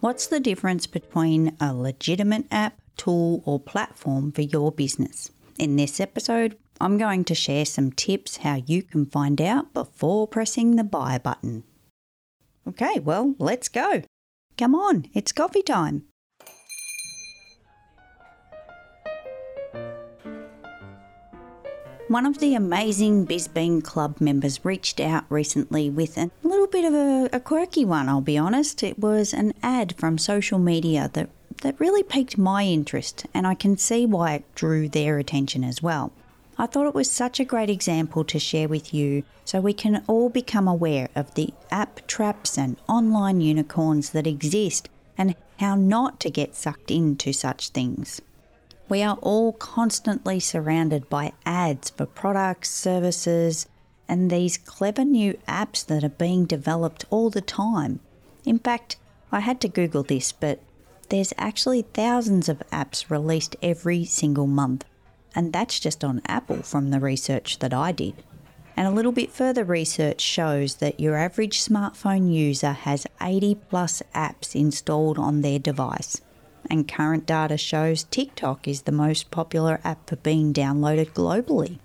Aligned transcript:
What's 0.00 0.28
the 0.28 0.38
difference 0.38 0.86
between 0.86 1.56
a 1.60 1.74
legitimate 1.74 2.44
app, 2.52 2.80
tool, 2.96 3.42
or 3.44 3.58
platform 3.58 4.30
for 4.30 4.42
your 4.42 4.70
business? 4.70 5.32
In 5.58 5.74
this 5.74 5.98
episode, 5.98 6.56
I'm 6.80 6.98
going 6.98 7.24
to 7.24 7.34
share 7.34 7.64
some 7.64 7.90
tips 7.90 8.36
how 8.38 8.62
you 8.64 8.84
can 8.84 9.06
find 9.06 9.40
out 9.40 9.74
before 9.74 10.28
pressing 10.28 10.76
the 10.76 10.84
buy 10.84 11.18
button. 11.18 11.64
Okay, 12.64 13.00
well, 13.00 13.34
let's 13.40 13.68
go. 13.68 14.02
Come 14.56 14.76
on, 14.76 15.06
it's 15.14 15.32
coffee 15.32 15.62
time. 15.62 16.04
One 22.06 22.24
of 22.24 22.38
the 22.38 22.54
amazing 22.54 23.26
Bizbean 23.26 23.82
Club 23.82 24.20
members 24.20 24.64
reached 24.64 25.00
out 25.00 25.24
recently 25.28 25.90
with 25.90 26.16
a 26.16 26.30
little 26.58 26.72
bit 26.72 26.84
of 26.84 26.94
a, 26.94 27.36
a, 27.36 27.38
quirky 27.38 27.84
one, 27.84 28.08
I'll 28.08 28.20
be 28.20 28.36
honest. 28.36 28.82
It 28.82 28.98
was 28.98 29.32
an 29.32 29.54
ad 29.62 29.94
from 29.96 30.18
social 30.18 30.58
media 30.58 31.08
that, 31.12 31.30
that 31.62 31.78
really 31.78 32.02
piqued 32.02 32.36
my 32.36 32.64
interest, 32.64 33.26
and 33.32 33.46
I 33.46 33.54
can 33.54 33.78
see 33.78 34.06
why 34.06 34.32
it 34.32 34.54
drew 34.56 34.88
their 34.88 35.18
attention 35.18 35.62
as 35.62 35.84
well. 35.84 36.10
I 36.58 36.66
thought 36.66 36.88
it 36.88 36.96
was 36.96 37.08
such 37.08 37.38
a 37.38 37.44
great 37.44 37.70
example 37.70 38.24
to 38.24 38.40
share 38.40 38.66
with 38.66 38.92
you 38.92 39.22
so 39.44 39.60
we 39.60 39.72
can 39.72 40.02
all 40.08 40.28
become 40.30 40.66
aware 40.66 41.08
of 41.14 41.32
the 41.34 41.54
app 41.70 42.04
traps 42.08 42.58
and 42.58 42.76
online 42.88 43.40
unicorns 43.40 44.10
that 44.10 44.26
exist 44.26 44.88
and 45.16 45.36
how 45.60 45.76
not 45.76 46.18
to 46.20 46.28
get 46.28 46.56
sucked 46.56 46.90
into 46.90 47.32
such 47.32 47.68
things. 47.68 48.20
We 48.88 49.04
are 49.04 49.18
all 49.22 49.52
constantly 49.52 50.40
surrounded 50.40 51.08
by 51.08 51.34
ads 51.46 51.90
for 51.90 52.06
products, 52.06 52.70
services, 52.70 53.68
and 54.08 54.30
these 54.30 54.56
clever 54.56 55.04
new 55.04 55.38
apps 55.46 55.84
that 55.86 56.02
are 56.02 56.08
being 56.08 56.44
developed 56.46 57.04
all 57.10 57.30
the 57.30 57.40
time. 57.40 58.00
In 58.44 58.58
fact, 58.58 58.96
I 59.30 59.40
had 59.40 59.60
to 59.60 59.68
Google 59.68 60.02
this, 60.02 60.32
but 60.32 60.60
there's 61.08 61.34
actually 61.36 61.82
thousands 61.82 62.48
of 62.48 62.62
apps 62.72 63.10
released 63.10 63.56
every 63.62 64.04
single 64.04 64.46
month. 64.46 64.84
And 65.34 65.52
that's 65.52 65.78
just 65.78 66.02
on 66.02 66.22
Apple 66.26 66.62
from 66.62 66.90
the 66.90 67.00
research 67.00 67.58
that 67.58 67.74
I 67.74 67.92
did. 67.92 68.14
And 68.76 68.86
a 68.86 68.92
little 68.92 69.12
bit 69.12 69.30
further 69.30 69.64
research 69.64 70.20
shows 70.20 70.76
that 70.76 71.00
your 71.00 71.16
average 71.16 71.62
smartphone 71.62 72.32
user 72.32 72.72
has 72.72 73.06
80 73.20 73.56
plus 73.68 74.02
apps 74.14 74.54
installed 74.54 75.18
on 75.18 75.42
their 75.42 75.58
device 75.58 76.20
and 76.70 76.88
current 76.88 77.26
data 77.26 77.56
shows 77.56 78.04
TikTok 78.04 78.68
is 78.68 78.82
the 78.82 78.92
most 78.92 79.30
popular 79.30 79.80
app 79.84 80.08
for 80.08 80.16
being 80.16 80.52
downloaded 80.52 81.12
globally. 81.12 81.78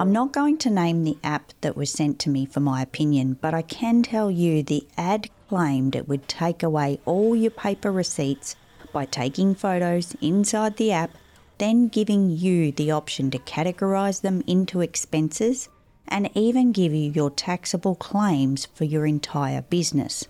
I'm 0.00 0.12
not 0.12 0.32
going 0.32 0.56
to 0.58 0.70
name 0.70 1.04
the 1.04 1.18
app 1.22 1.52
that 1.60 1.76
was 1.76 1.92
sent 1.92 2.18
to 2.20 2.30
me 2.30 2.46
for 2.46 2.60
my 2.60 2.80
opinion, 2.80 3.36
but 3.38 3.52
I 3.52 3.60
can 3.60 4.02
tell 4.02 4.30
you 4.30 4.62
the 4.62 4.88
ad 4.96 5.28
claimed 5.46 5.94
it 5.94 6.08
would 6.08 6.26
take 6.26 6.62
away 6.62 6.98
all 7.04 7.36
your 7.36 7.50
paper 7.50 7.92
receipts 7.92 8.56
by 8.94 9.04
taking 9.04 9.54
photos 9.54 10.16
inside 10.22 10.78
the 10.78 10.90
app, 10.90 11.10
then 11.58 11.88
giving 11.88 12.30
you 12.30 12.72
the 12.72 12.90
option 12.90 13.30
to 13.32 13.38
categorize 13.40 14.22
them 14.22 14.42
into 14.46 14.80
expenses 14.80 15.68
and 16.08 16.30
even 16.34 16.72
give 16.72 16.94
you 16.94 17.10
your 17.10 17.30
taxable 17.30 17.94
claims 17.94 18.68
for 18.72 18.84
your 18.84 19.04
entire 19.04 19.60
business. 19.60 20.26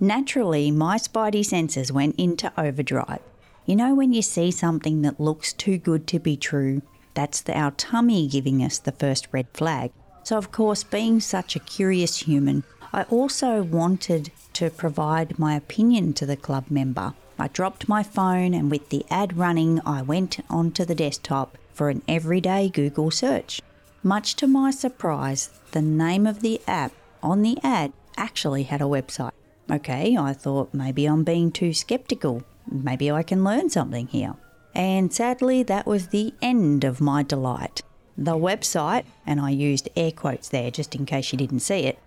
Naturally, 0.00 0.70
my 0.70 0.96
spidey 0.96 1.44
senses 1.44 1.92
went 1.92 2.14
into 2.16 2.50
overdrive. 2.58 3.20
You 3.66 3.76
know, 3.76 3.94
when 3.94 4.14
you 4.14 4.22
see 4.22 4.50
something 4.50 5.02
that 5.02 5.20
looks 5.20 5.52
too 5.52 5.76
good 5.76 6.06
to 6.06 6.18
be 6.18 6.38
true, 6.38 6.80
that's 7.14 7.42
the, 7.42 7.56
our 7.56 7.72
tummy 7.72 8.26
giving 8.26 8.62
us 8.62 8.78
the 8.78 8.92
first 8.92 9.28
red 9.32 9.46
flag. 9.52 9.92
So, 10.24 10.38
of 10.38 10.52
course, 10.52 10.84
being 10.84 11.20
such 11.20 11.56
a 11.56 11.60
curious 11.60 12.18
human, 12.18 12.64
I 12.92 13.02
also 13.04 13.62
wanted 13.62 14.30
to 14.54 14.70
provide 14.70 15.38
my 15.38 15.54
opinion 15.56 16.12
to 16.14 16.26
the 16.26 16.36
club 16.36 16.66
member. 16.70 17.14
I 17.38 17.48
dropped 17.48 17.88
my 17.88 18.02
phone 18.02 18.54
and 18.54 18.70
with 18.70 18.90
the 18.90 19.04
ad 19.10 19.36
running, 19.36 19.80
I 19.86 20.02
went 20.02 20.38
onto 20.48 20.84
the 20.84 20.94
desktop 20.94 21.58
for 21.72 21.88
an 21.88 22.02
everyday 22.06 22.68
Google 22.68 23.10
search. 23.10 23.60
Much 24.02 24.36
to 24.36 24.46
my 24.46 24.70
surprise, 24.70 25.50
the 25.72 25.82
name 25.82 26.26
of 26.26 26.40
the 26.40 26.60
app 26.66 26.92
on 27.22 27.42
the 27.42 27.58
ad 27.62 27.92
actually 28.16 28.64
had 28.64 28.80
a 28.80 28.84
website. 28.84 29.32
Okay, 29.70 30.16
I 30.16 30.32
thought 30.34 30.74
maybe 30.74 31.06
I'm 31.06 31.24
being 31.24 31.50
too 31.50 31.72
skeptical. 31.72 32.42
Maybe 32.70 33.10
I 33.10 33.22
can 33.22 33.42
learn 33.42 33.70
something 33.70 34.06
here. 34.08 34.34
And 34.74 35.12
sadly, 35.12 35.62
that 35.64 35.86
was 35.86 36.08
the 36.08 36.34
end 36.40 36.84
of 36.84 37.00
my 37.00 37.22
delight. 37.22 37.82
The 38.16 38.36
website, 38.36 39.04
and 39.26 39.40
I 39.40 39.50
used 39.50 39.88
air 39.96 40.12
quotes 40.12 40.48
there 40.48 40.70
just 40.70 40.94
in 40.94 41.06
case 41.06 41.32
you 41.32 41.38
didn't 41.38 41.60
see 41.60 41.80
it, 41.80 41.98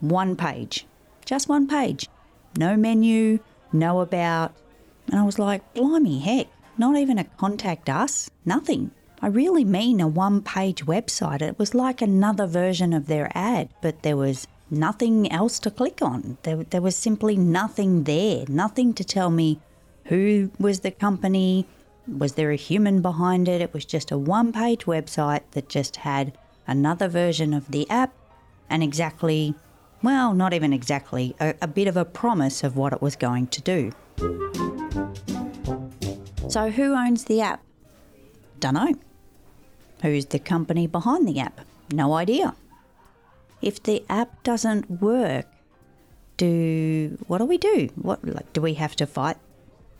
one 0.00 0.36
page. 0.36 0.86
Just 1.24 1.48
one 1.48 1.66
page. 1.66 2.08
No 2.56 2.76
menu, 2.76 3.40
no 3.72 4.00
about. 4.00 4.54
And 5.08 5.18
I 5.18 5.22
was 5.22 5.38
like, 5.38 5.74
blimey, 5.74 6.20
heck, 6.20 6.46
not 6.78 6.96
even 6.96 7.18
a 7.18 7.24
contact 7.24 7.88
us, 7.88 8.30
nothing. 8.44 8.90
I 9.22 9.28
really 9.28 9.64
mean 9.64 10.00
a 10.00 10.08
one 10.08 10.42
page 10.42 10.84
website. 10.84 11.42
It 11.42 11.58
was 11.58 11.74
like 11.74 12.02
another 12.02 12.46
version 12.46 12.92
of 12.92 13.06
their 13.06 13.30
ad, 13.34 13.68
but 13.80 14.02
there 14.02 14.16
was 14.16 14.46
nothing 14.70 15.30
else 15.32 15.58
to 15.60 15.70
click 15.70 16.02
on. 16.02 16.38
There, 16.42 16.64
there 16.64 16.82
was 16.82 16.96
simply 16.96 17.36
nothing 17.36 18.04
there, 18.04 18.44
nothing 18.48 18.92
to 18.94 19.04
tell 19.04 19.30
me 19.30 19.60
who 20.04 20.50
was 20.58 20.80
the 20.80 20.90
company, 20.90 21.66
was 22.06 22.34
there 22.34 22.50
a 22.50 22.56
human 22.56 23.02
behind 23.02 23.48
it. 23.48 23.60
It 23.60 23.72
was 23.72 23.84
just 23.84 24.10
a 24.10 24.18
one 24.18 24.52
page 24.52 24.84
website 24.86 25.42
that 25.52 25.68
just 25.68 25.96
had 25.96 26.36
another 26.66 27.08
version 27.08 27.52
of 27.54 27.70
the 27.70 27.88
app 27.90 28.12
and 28.68 28.82
exactly, 28.82 29.54
well, 30.02 30.34
not 30.34 30.52
even 30.52 30.72
exactly, 30.72 31.34
a, 31.40 31.54
a 31.62 31.68
bit 31.68 31.88
of 31.88 31.96
a 31.96 32.04
promise 32.04 32.64
of 32.64 32.76
what 32.76 32.92
it 32.92 33.00
was 33.00 33.16
going 33.16 33.46
to 33.48 33.60
do. 33.62 33.92
So, 36.48 36.70
who 36.70 36.94
owns 36.94 37.24
the 37.24 37.40
app? 37.40 37.62
Dunno. 38.60 38.94
Who's 40.02 40.26
the 40.26 40.38
company 40.38 40.86
behind 40.86 41.26
the 41.26 41.40
app? 41.40 41.60
No 41.92 42.14
idea. 42.14 42.54
If 43.62 43.82
the 43.82 44.04
app 44.08 44.42
doesn't 44.42 45.02
work, 45.02 45.46
do 46.36 47.16
what 47.26 47.38
do 47.38 47.44
we 47.44 47.58
do? 47.58 47.88
What 47.96 48.24
like 48.24 48.52
do 48.52 48.60
we 48.60 48.74
have 48.74 48.94
to 48.96 49.06
fight, 49.06 49.38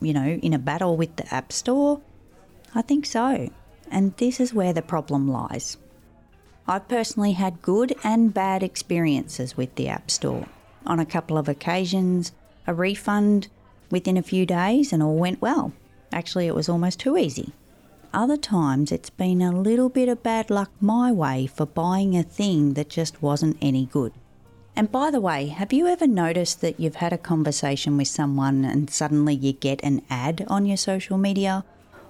you 0.01 0.13
know, 0.13 0.27
in 0.27 0.53
a 0.53 0.59
battle 0.59 0.97
with 0.97 1.15
the 1.15 1.33
App 1.33 1.51
Store? 1.51 2.01
I 2.75 2.81
think 2.81 3.05
so. 3.05 3.49
And 3.89 4.15
this 4.17 4.39
is 4.39 4.53
where 4.53 4.73
the 4.73 4.81
problem 4.81 5.27
lies. 5.27 5.77
I've 6.67 6.87
personally 6.87 7.33
had 7.33 7.61
good 7.61 7.95
and 8.03 8.33
bad 8.33 8.61
experiences 8.61 9.55
with 9.55 9.73
the 9.75 9.87
App 9.87 10.11
Store. 10.11 10.45
On 10.85 10.99
a 10.99 11.05
couple 11.05 11.37
of 11.37 11.47
occasions, 11.47 12.33
a 12.65 12.73
refund 12.73 13.47
within 13.89 14.17
a 14.17 14.23
few 14.23 14.45
days 14.45 14.91
and 14.91 15.01
all 15.01 15.15
went 15.15 15.41
well. 15.41 15.71
Actually, 16.11 16.47
it 16.47 16.55
was 16.55 16.69
almost 16.69 16.99
too 16.99 17.17
easy. 17.17 17.53
Other 18.13 18.37
times 18.37 18.91
it's 18.91 19.09
been 19.09 19.41
a 19.41 19.51
little 19.51 19.89
bit 19.89 20.09
of 20.09 20.23
bad 20.23 20.49
luck 20.49 20.71
my 20.79 21.11
way 21.11 21.47
for 21.47 21.65
buying 21.65 22.17
a 22.17 22.23
thing 22.23 22.73
that 22.73 22.89
just 22.89 23.21
wasn't 23.21 23.57
any 23.61 23.85
good. 23.85 24.13
And 24.77 24.91
by 24.91 25.09
the 25.09 25.19
way, 25.19 25.47
have 25.47 25.73
you 25.73 25.87
ever 25.87 26.05
noticed 26.05 26.61
that 26.61 26.79
you've 26.79 26.97
had 26.97 27.11
a 27.11 27.17
conversation 27.17 27.97
with 27.97 28.09
someone 28.09 28.63
and 28.63 28.91
suddenly 28.91 29.33
you 29.33 29.53
get 29.53 29.83
an 29.83 30.03
ad 30.07 30.45
on 30.49 30.67
your 30.67 30.77
social 30.77 31.17
media 31.17 31.65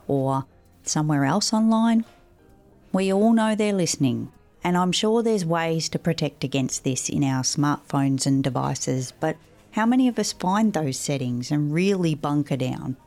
or 0.05 0.43
somewhere 0.83 1.23
else 1.23 1.53
online? 1.53 2.03
We 2.91 3.13
all 3.13 3.31
know 3.31 3.55
they're 3.55 3.71
listening, 3.71 4.33
and 4.65 4.75
I'm 4.75 4.91
sure 4.91 5.23
there's 5.23 5.45
ways 5.45 5.87
to 5.89 5.97
protect 5.97 6.43
against 6.43 6.83
this 6.83 7.07
in 7.07 7.23
our 7.23 7.43
smartphones 7.43 8.25
and 8.25 8.43
devices, 8.43 9.13
but 9.17 9.37
how 9.71 9.85
many 9.85 10.09
of 10.09 10.19
us 10.19 10.33
find 10.33 10.73
those 10.73 10.99
settings 10.99 11.51
and 11.51 11.73
really 11.73 12.15
bunker 12.15 12.57
down? 12.57 12.97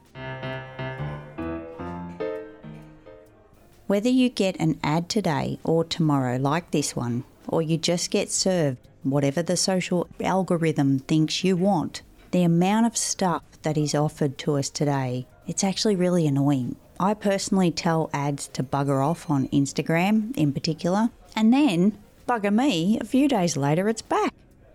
Whether 3.87 4.09
you 4.09 4.31
get 4.31 4.59
an 4.59 4.81
ad 4.83 5.11
today 5.11 5.59
or 5.65 5.85
tomorrow, 5.85 6.39
like 6.39 6.71
this 6.71 6.97
one, 6.97 7.25
or 7.47 7.61
you 7.61 7.77
just 7.77 8.11
get 8.11 8.31
served 8.31 8.79
whatever 9.03 9.43
the 9.43 9.57
social 9.57 10.09
algorithm 10.23 10.99
thinks 10.99 11.45
you 11.45 11.57
want, 11.57 12.03
the 12.31 12.43
amount 12.43 12.87
of 12.87 12.97
stuff 12.97 13.43
that 13.63 13.77
is 13.77 13.95
offered 13.95 14.39
to 14.39 14.57
us 14.57 14.71
today, 14.71 15.27
it's 15.47 15.65
actually 15.65 15.97
really 15.97 16.27
annoying. 16.27 16.77
I 16.99 17.15
personally 17.15 17.71
tell 17.71 18.11
ads 18.13 18.49
to 18.49 18.63
bugger 18.63 19.05
off 19.05 19.31
on 19.31 19.49
Instagram 19.49 20.37
in 20.37 20.53
particular, 20.53 21.11
and 21.35 21.53
then 21.53 21.99
bugger 22.29 22.53
me 22.53 22.99
a 23.01 23.05
few 23.05 23.29
days 23.29 23.57
later, 23.57 23.89
it's 23.89 24.03
back. 24.03 24.35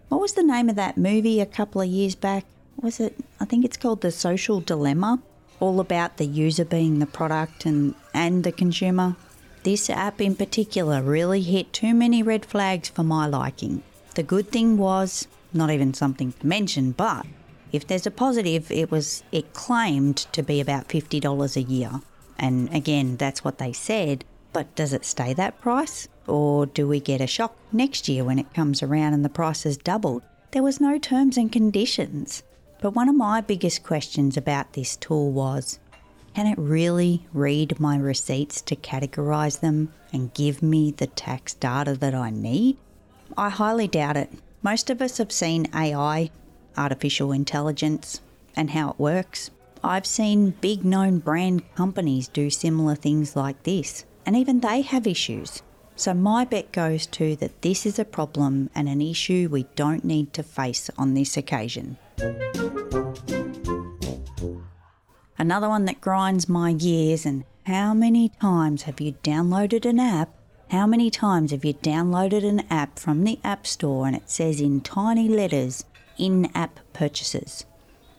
What 0.09 0.21
was 0.21 0.33
the 0.33 0.43
name 0.43 0.69
of 0.69 0.75
that 0.75 0.97
movie 0.97 1.39
a 1.39 1.45
couple 1.45 1.81
of 1.81 1.87
years 1.87 2.15
back? 2.15 2.45
Was 2.81 2.99
it, 2.99 3.15
I 3.39 3.45
think 3.45 3.63
it's 3.63 3.77
called 3.77 4.01
The 4.01 4.11
Social 4.11 4.59
Dilemma? 4.59 5.21
all 5.59 5.79
about 5.79 6.17
the 6.17 6.25
user 6.25 6.65
being 6.65 6.99
the 6.99 7.05
product 7.05 7.65
and, 7.65 7.95
and 8.13 8.43
the 8.43 8.51
consumer. 8.51 9.15
This 9.63 9.89
app 9.89 10.21
in 10.21 10.35
particular 10.35 11.01
really 11.01 11.41
hit 11.41 11.73
too 11.73 11.93
many 11.93 12.21
red 12.21 12.45
flags 12.45 12.89
for 12.89 13.03
my 13.03 13.25
liking. 13.25 13.81
The 14.15 14.23
good 14.23 14.49
thing 14.49 14.77
was, 14.77 15.27
not 15.53 15.69
even 15.69 15.93
something 15.93 16.31
to 16.31 16.47
mention, 16.47 16.91
but 16.91 17.25
if 17.73 17.85
there's 17.85 18.07
a 18.07 18.11
positive, 18.11 18.71
it 18.71 18.89
was 18.89 19.23
it 19.33 19.53
claimed 19.53 20.17
to 20.31 20.41
be 20.41 20.61
about 20.61 20.87
$50 20.87 21.57
a 21.57 21.61
year. 21.61 21.91
And 22.39 22.73
again, 22.73 23.17
that's 23.17 23.43
what 23.43 23.57
they 23.57 23.73
said, 23.73 24.23
but 24.53 24.73
does 24.73 24.93
it 24.93 25.03
stay 25.03 25.33
that 25.33 25.59
price? 25.59 26.07
Or 26.27 26.65
do 26.65 26.87
we 26.87 27.01
get 27.01 27.19
a 27.19 27.27
shock 27.27 27.57
next 27.73 28.07
year 28.07 28.23
when 28.23 28.39
it 28.39 28.53
comes 28.53 28.81
around 28.81 29.13
and 29.13 29.25
the 29.25 29.29
price 29.29 29.63
has 29.63 29.75
doubled? 29.75 30.23
There 30.51 30.63
was 30.63 30.79
no 30.79 30.97
terms 30.97 31.35
and 31.35 31.51
conditions. 31.51 32.41
But 32.81 32.91
one 32.91 33.09
of 33.09 33.15
my 33.15 33.41
biggest 33.41 33.83
questions 33.83 34.37
about 34.37 34.73
this 34.73 34.95
tool 34.95 35.33
was 35.33 35.79
can 36.33 36.47
it 36.47 36.57
really 36.57 37.25
read 37.33 37.81
my 37.81 37.97
receipts 37.97 38.61
to 38.61 38.77
categorise 38.77 39.59
them 39.59 39.91
and 40.13 40.33
give 40.33 40.61
me 40.61 40.91
the 40.91 41.07
tax 41.07 41.53
data 41.53 41.95
that 41.95 42.15
I 42.15 42.29
need? 42.29 42.77
I 43.37 43.49
highly 43.49 43.87
doubt 43.87 44.17
it. 44.17 44.31
Most 44.61 44.89
of 44.89 45.01
us 45.01 45.17
have 45.17 45.31
seen 45.31 45.67
AI, 45.73 46.29
artificial 46.77 47.31
intelligence, 47.31 48.21
and 48.55 48.71
how 48.71 48.91
it 48.91 48.99
works. 48.99 49.51
I've 49.83 50.05
seen 50.05 50.51
big 50.61 50.83
known 50.83 51.19
brand 51.19 51.63
companies 51.75 52.27
do 52.27 52.49
similar 52.49 52.95
things 52.95 53.35
like 53.35 53.61
this, 53.63 54.05
and 54.25 54.35
even 54.35 54.61
they 54.61 54.81
have 54.81 55.05
issues. 55.05 55.61
So, 55.95 56.13
my 56.13 56.43
bet 56.43 56.71
goes 56.71 57.05
to 57.07 57.35
that 57.37 57.61
this 57.61 57.85
is 57.85 57.99
a 57.99 58.05
problem 58.05 58.69
and 58.75 58.89
an 58.89 59.01
issue 59.01 59.47
we 59.49 59.63
don't 59.75 60.03
need 60.03 60.33
to 60.33 60.43
face 60.43 60.89
on 60.97 61.13
this 61.13 61.37
occasion. 61.37 61.97
Another 65.37 65.69
one 65.69 65.85
that 65.85 66.01
grinds 66.01 66.49
my 66.49 66.73
gears 66.73 67.25
and 67.25 67.43
how 67.65 67.93
many 67.93 68.29
times 68.29 68.83
have 68.83 68.99
you 68.99 69.13
downloaded 69.23 69.85
an 69.85 69.99
app? 69.99 70.29
How 70.75 70.85
many 70.85 71.09
times 71.09 71.51
have 71.51 71.63
you 71.63 71.73
downloaded 71.73 72.43
an 72.43 72.65
app 72.69 72.99
from 72.99 73.23
the 73.23 73.39
App 73.45 73.65
Store 73.65 74.07
and 74.07 74.13
it 74.13 74.29
says 74.29 74.59
in 74.59 74.81
tiny 74.81 75.29
letters 75.29 75.85
in 76.17 76.51
app 76.53 76.81
purchases? 76.91 77.65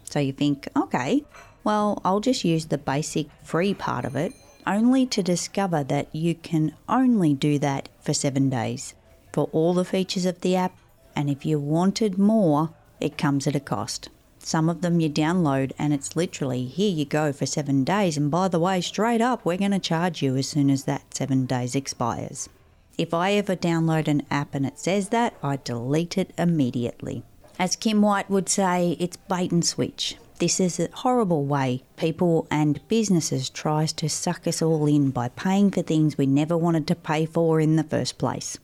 So 0.05 0.21
you 0.21 0.33
think, 0.33 0.67
okay, 0.75 1.23
well, 1.65 2.01
I'll 2.03 2.21
just 2.21 2.47
use 2.47 2.65
the 2.65 2.79
basic 2.79 3.27
free 3.43 3.75
part 3.75 4.07
of 4.07 4.17
it, 4.17 4.33
only 4.67 5.05
to 5.05 5.23
discover 5.23 5.85
that 5.85 6.09
you 6.15 6.35
can 6.35 6.75
only 6.89 7.35
do 7.35 7.59
that 7.59 7.91
for 8.01 8.15
seven 8.15 8.49
days 8.49 8.95
for 9.35 9.51
all 9.53 9.75
the 9.75 9.85
features 9.85 10.25
of 10.25 10.41
the 10.41 10.57
app. 10.57 10.75
And 11.15 11.29
if 11.29 11.45
you 11.45 11.61
wanted 11.61 12.17
more, 12.17 12.71
it 13.01 13.19
comes 13.19 13.47
at 13.47 13.55
a 13.55 13.61
cost. 13.61 14.09
Some 14.47 14.69
of 14.69 14.81
them 14.81 15.01
you 15.01 15.11
download 15.11 15.73
and 15.77 15.93
it's 15.93 16.15
literally 16.15 16.67
here 16.67 16.93
you 16.93 17.05
go 17.05 17.33
for 17.33 17.47
seven 17.47 17.83
days. 17.83 18.17
And 18.17 18.31
by 18.31 18.47
the 18.47 18.61
way, 18.61 18.81
straight 18.81 19.21
up, 19.21 19.45
we're 19.45 19.57
going 19.57 19.73
to 19.73 19.81
charge 19.81 20.23
you 20.23 20.37
as 20.37 20.49
soon 20.49 20.71
as 20.71 20.85
that 20.85 21.13
seven 21.13 21.47
days 21.47 21.75
expires. 21.75 22.49
If 22.97 23.13
I 23.13 23.33
ever 23.33 23.57
download 23.57 24.07
an 24.07 24.23
app 24.31 24.55
and 24.55 24.65
it 24.65 24.79
says 24.79 25.09
that, 25.09 25.35
I 25.43 25.57
delete 25.57 26.17
it 26.17 26.33
immediately. 26.39 27.25
As 27.59 27.75
Kim 27.75 28.03
White 28.03 28.31
would 28.31 28.49
say, 28.49 28.97
it's 29.01 29.17
bait 29.17 29.51
and 29.51 29.65
switch. 29.65 30.17
This 30.39 30.61
is 30.61 30.79
a 30.79 30.91
horrible 30.93 31.45
way 31.45 31.83
people 31.97 32.47
and 32.49 32.87
businesses 32.87 33.51
tries 33.51 33.93
to 33.95 34.09
suck 34.09 34.47
us 34.47 34.63
all 34.63 34.87
in 34.87 35.11
by 35.11 35.31
paying 35.31 35.73
for 35.73 35.83
things 35.83 36.17
we 36.17 36.27
never 36.27 36.57
wanted 36.57 36.87
to 36.87 36.95
pay 36.95 37.27
for 37.27 37.61
in 37.61 37.75
the 37.75 37.83
first 37.83 38.17
place. 38.17 38.59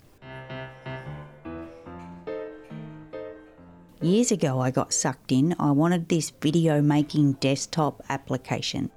Years 4.03 4.33
ago, 4.33 4.59
I 4.59 4.73
got 4.73 4.93
sucked 4.93 5.31
in. 5.31 5.55
I 5.61 5.71
wanted 5.71 6.09
this 6.09 6.31
video 6.31 6.83
making 6.83 7.35
desktop 7.35 8.03
application, 8.09 8.91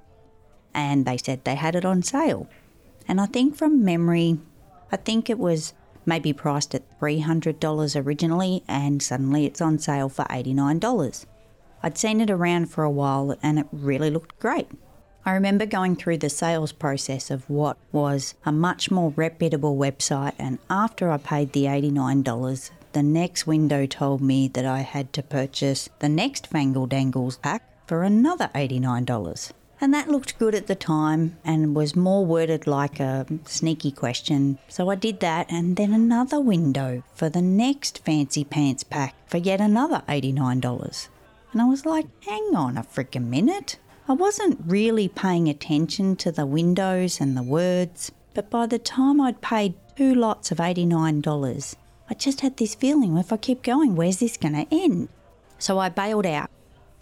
and 0.74 1.06
they 1.06 1.16
said 1.16 1.44
they 1.44 1.54
had 1.54 1.76
it 1.76 1.84
on 1.84 2.02
sale. 2.02 2.48
And 3.06 3.20
I 3.20 3.26
think 3.26 3.54
from 3.54 3.84
memory, 3.84 4.40
I 4.90 4.96
think 4.96 5.30
it 5.30 5.38
was 5.38 5.74
maybe 6.06 6.32
priced 6.32 6.74
at 6.74 6.98
$300 7.00 8.04
originally, 8.04 8.64
and 8.66 9.00
suddenly 9.00 9.46
it's 9.46 9.60
on 9.60 9.78
sale 9.78 10.08
for 10.08 10.24
$89. 10.24 11.24
I'd 11.84 11.96
seen 11.96 12.20
it 12.20 12.30
around 12.30 12.66
for 12.66 12.82
a 12.82 12.90
while 12.90 13.36
and 13.44 13.60
it 13.60 13.66
really 13.70 14.10
looked 14.10 14.36
great. 14.40 14.66
I 15.24 15.34
remember 15.34 15.66
going 15.66 15.94
through 15.94 16.18
the 16.18 16.30
sales 16.30 16.72
process 16.72 17.30
of 17.30 17.48
what 17.48 17.76
was 17.92 18.34
a 18.44 18.50
much 18.50 18.90
more 18.90 19.12
reputable 19.14 19.76
website, 19.76 20.34
and 20.36 20.58
after 20.68 21.10
I 21.12 21.18
paid 21.18 21.52
the 21.52 21.64
$89, 21.64 22.70
the 22.96 23.02
next 23.02 23.46
window 23.46 23.84
told 23.84 24.22
me 24.22 24.48
that 24.48 24.64
I 24.64 24.78
had 24.78 25.12
to 25.12 25.22
purchase 25.22 25.90
the 25.98 26.08
next 26.08 26.48
Fangle 26.48 26.88
Dangles 26.88 27.36
pack 27.36 27.62
for 27.86 28.02
another 28.02 28.48
$89. 28.54 29.52
And 29.82 29.92
that 29.92 30.08
looked 30.08 30.38
good 30.38 30.54
at 30.54 30.66
the 30.66 30.74
time 30.74 31.36
and 31.44 31.76
was 31.76 31.94
more 31.94 32.24
worded 32.24 32.66
like 32.66 32.98
a 32.98 33.26
sneaky 33.44 33.90
question. 33.90 34.58
So 34.68 34.88
I 34.88 34.94
did 34.94 35.20
that 35.20 35.46
and 35.50 35.76
then 35.76 35.92
another 35.92 36.40
window 36.40 37.02
for 37.12 37.28
the 37.28 37.42
next 37.42 38.02
Fancy 38.02 38.44
Pants 38.44 38.82
pack 38.82 39.14
for 39.28 39.36
yet 39.36 39.60
another 39.60 40.02
$89. 40.08 41.08
And 41.52 41.60
I 41.60 41.66
was 41.66 41.84
like, 41.84 42.06
hang 42.24 42.56
on 42.56 42.78
a 42.78 42.82
freaking 42.82 43.26
minute. 43.26 43.76
I 44.08 44.14
wasn't 44.14 44.58
really 44.64 45.08
paying 45.08 45.50
attention 45.50 46.16
to 46.16 46.32
the 46.32 46.46
windows 46.46 47.20
and 47.20 47.36
the 47.36 47.42
words, 47.42 48.10
but 48.32 48.48
by 48.48 48.64
the 48.64 48.78
time 48.78 49.20
I'd 49.20 49.42
paid 49.42 49.74
two 49.96 50.14
lots 50.14 50.50
of 50.50 50.56
$89, 50.56 51.76
I 52.08 52.14
just 52.14 52.40
had 52.40 52.56
this 52.56 52.74
feeling 52.74 53.16
if 53.16 53.32
I 53.32 53.36
keep 53.36 53.62
going, 53.62 53.96
where's 53.96 54.18
this 54.18 54.36
going 54.36 54.54
to 54.54 54.74
end? 54.74 55.08
So 55.58 55.78
I 55.78 55.88
bailed 55.88 56.26
out, 56.26 56.50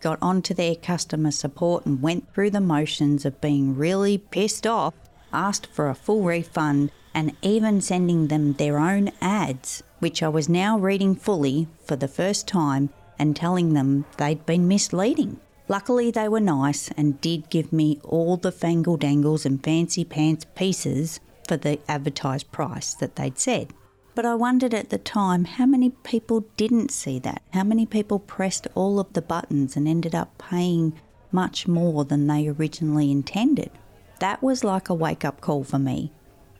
got 0.00 0.18
onto 0.22 0.54
their 0.54 0.74
customer 0.74 1.30
support, 1.30 1.84
and 1.84 2.00
went 2.00 2.32
through 2.32 2.50
the 2.50 2.60
motions 2.60 3.24
of 3.24 3.40
being 3.40 3.76
really 3.76 4.18
pissed 4.18 4.66
off, 4.66 4.94
asked 5.32 5.66
for 5.66 5.88
a 5.88 5.94
full 5.94 6.22
refund, 6.22 6.90
and 7.12 7.36
even 7.42 7.80
sending 7.80 8.28
them 8.28 8.54
their 8.54 8.78
own 8.78 9.10
ads, 9.20 9.82
which 9.98 10.22
I 10.22 10.28
was 10.28 10.48
now 10.48 10.78
reading 10.78 11.14
fully 11.14 11.68
for 11.84 11.96
the 11.96 12.08
first 12.08 12.48
time 12.48 12.90
and 13.18 13.36
telling 13.36 13.74
them 13.74 14.06
they'd 14.16 14.44
been 14.46 14.66
misleading. 14.66 15.38
Luckily, 15.68 16.10
they 16.10 16.28
were 16.28 16.40
nice 16.40 16.90
and 16.96 17.20
did 17.20 17.48
give 17.50 17.72
me 17.72 18.00
all 18.04 18.36
the 18.36 18.52
fangle 18.52 18.98
dangles 18.98 19.46
and 19.46 19.62
fancy 19.62 20.04
pants 20.04 20.46
pieces 20.54 21.20
for 21.48 21.56
the 21.56 21.78
advertised 21.88 22.50
price 22.52 22.94
that 22.94 23.16
they'd 23.16 23.38
said. 23.38 23.72
But 24.14 24.24
I 24.24 24.34
wondered 24.34 24.74
at 24.74 24.90
the 24.90 24.98
time 24.98 25.44
how 25.44 25.66
many 25.66 25.90
people 25.90 26.46
didn't 26.56 26.92
see 26.92 27.18
that, 27.20 27.42
how 27.52 27.64
many 27.64 27.84
people 27.84 28.20
pressed 28.20 28.68
all 28.74 29.00
of 29.00 29.12
the 29.12 29.22
buttons 29.22 29.76
and 29.76 29.88
ended 29.88 30.14
up 30.14 30.38
paying 30.38 30.92
much 31.32 31.66
more 31.66 32.04
than 32.04 32.28
they 32.28 32.46
originally 32.46 33.10
intended. 33.10 33.70
That 34.20 34.40
was 34.40 34.62
like 34.62 34.88
a 34.88 34.94
wake 34.94 35.24
up 35.24 35.40
call 35.40 35.64
for 35.64 35.80
me. 35.80 36.12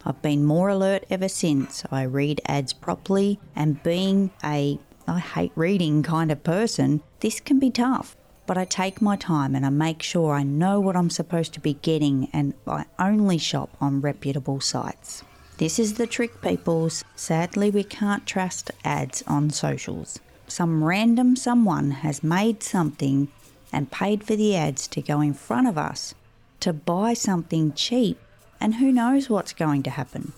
I've 0.05 0.21
been 0.21 0.45
more 0.45 0.69
alert 0.69 1.05
ever 1.09 1.29
since. 1.29 1.85
I 1.91 2.03
read 2.03 2.41
ads 2.47 2.73
properly, 2.73 3.39
and 3.55 3.83
being 3.83 4.31
a 4.43 4.79
I 5.07 5.19
hate 5.21 5.53
reading 5.55 6.03
kind 6.03 6.33
of 6.33 6.43
person, 6.43 7.03
this 7.21 7.39
can 7.39 7.59
be 7.59 7.71
tough. 7.71 8.17
But 8.47 8.59
I 8.59 8.65
take 8.65 9.01
my 9.01 9.17
time 9.17 9.55
and 9.55 9.65
I 9.65 9.71
make 9.71 10.03
sure 10.03 10.35
I 10.35 10.43
know 10.43 10.81
what 10.81 10.97
I'm 10.97 11.11
supposed 11.11 11.55
to 11.55 11.61
be 11.61 11.75
getting, 11.75 12.29
and 12.33 12.55
I 12.67 12.87
only 12.99 13.39
shop 13.39 13.71
on 13.81 14.01
reputable 14.01 14.61
sites. 14.61 15.23
This 15.57 15.79
is 15.79 15.95
the 15.95 16.09
trick, 16.09 16.43
peoples. 16.43 17.05
Sadly, 17.15 17.71
we 17.71 17.85
can't 17.85 18.27
trust 18.27 18.73
ads 18.85 19.23
on 19.27 19.51
socials. 19.51 20.19
Some 20.49 20.83
random 20.83 21.37
someone 21.37 21.93
has 21.93 22.25
made 22.25 22.63
something 22.63 23.29
and 23.73 23.91
paid 23.91 24.25
for 24.25 24.35
the 24.35 24.57
ads 24.57 24.89
to 24.89 25.01
go 25.01 25.21
in 25.21 25.33
front 25.33 25.69
of 25.69 25.79
us 25.79 26.15
to 26.59 26.73
buy 26.73 27.15
something 27.15 27.73
cheap, 27.75 28.19
and 28.61 28.77
who 28.77 28.91
knows 28.91 29.31
what's 29.31 29.53
going 29.53 29.83
to 29.85 29.91
happen. 29.91 30.33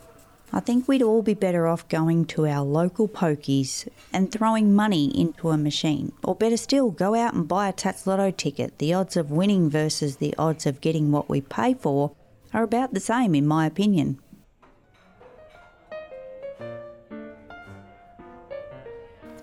I 0.53 0.61
think 0.61 0.87
we'd 0.87 1.03
all 1.03 1.23
be 1.23 1.35
better 1.35 1.67
off 1.67 1.89
going 1.89 2.27
to 2.27 2.47
our 2.47 2.65
local 2.65 3.09
pokies 3.09 3.89
and 4.13 4.31
throwing 4.31 4.75
money 4.75 5.07
into 5.19 5.51
a 5.51 5.57
machine. 5.57 6.13
Or 6.25 6.35
better 6.35 6.57
still, 6.57 6.91
go 6.91 7.15
out 7.15 7.35
and 7.35 7.49
buy 7.49 7.69
a 7.69 7.73
Tattslotto 7.73 8.37
ticket. 8.37 8.79
The 8.79 8.93
odds 8.93 9.17
of 9.17 9.31
winning 9.31 9.71
versus 9.71 10.17
the 10.17 10.35
odds 10.37 10.67
of 10.67 10.81
getting 10.81 11.11
what 11.11 11.29
we 11.29 11.41
pay 11.41 11.75
for 11.75 12.13
are 12.53 12.63
about 12.63 12.93
the 12.93 13.01
same, 13.01 13.35
in 13.35 13.47
my 13.47 13.67
opinion. 13.67 14.19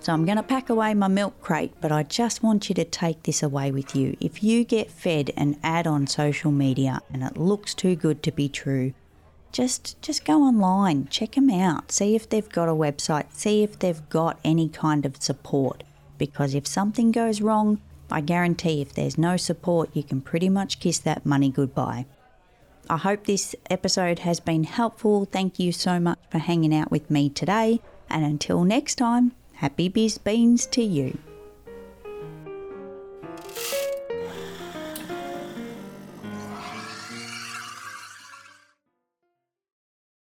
So 0.04 0.12
I'm 0.12 0.26
going 0.26 0.36
to 0.36 0.44
pack 0.44 0.70
away 0.70 0.94
my 0.94 1.08
milk 1.08 1.40
crate, 1.40 1.72
but 1.80 1.90
I 1.90 2.04
just 2.04 2.44
want 2.44 2.68
you 2.68 2.76
to 2.76 2.84
take 2.84 3.24
this 3.24 3.42
away 3.42 3.72
with 3.72 3.96
you. 3.96 4.18
If 4.20 4.44
you 4.44 4.66
get 4.66 4.92
fed 4.92 5.32
an 5.38 5.58
ad 5.64 5.88
on 5.88 6.08
social 6.08 6.52
media 6.52 7.00
and 7.14 7.24
it 7.24 7.38
looks 7.38 7.74
too 7.74 7.96
good 7.96 8.22
to 8.24 8.32
be 8.34 8.50
true, 8.50 8.94
just 9.54 10.02
just 10.02 10.26
go 10.26 10.44
online, 10.44 11.08
check 11.08 11.36
them 11.36 11.50
out, 11.50 11.90
see 11.94 12.16
if 12.16 12.28
they've 12.28 12.50
got 12.50 12.68
a 12.68 12.74
website, 12.74 13.32
see 13.32 13.64
if 13.64 13.80
they've 13.80 14.10
got 14.10 14.42
any 14.44 14.68
kind 14.68 15.06
of 15.06 15.24
support. 15.24 15.86
Because 16.18 16.54
if 16.54 16.68
something 16.68 17.14
goes 17.14 17.40
wrong, 17.40 17.80
I 18.12 18.20
guarantee 18.20 18.82
if 18.82 18.94
there's 18.94 19.18
no 19.18 19.38
support, 19.38 19.90
you 19.94 20.04
can 20.04 20.20
pretty 20.20 20.50
much 20.50 20.82
kiss 20.82 20.98
that 21.00 21.26
money 21.26 21.50
goodbye. 21.50 22.08
I 22.90 22.98
hope 22.98 23.24
this 23.24 23.56
episode 23.70 24.20
has 24.20 24.42
been 24.42 24.66
helpful. 24.66 25.24
Thank 25.24 25.60
you 25.60 25.72
so 25.72 25.98
much 25.98 26.20
for 26.30 26.40
hanging 26.40 26.76
out 26.76 26.92
with 26.92 27.10
me 27.10 27.30
today. 27.30 27.80
And 28.10 28.26
until 28.26 28.66
next 28.66 28.96
time, 28.96 29.32
Happy 29.64 29.88
Biz 29.88 30.18
Beans 30.18 30.66
to 30.66 30.82
you. 30.82 31.18